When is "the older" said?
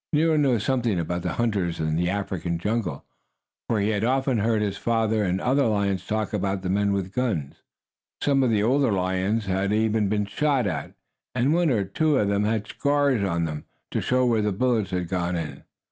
8.49-8.91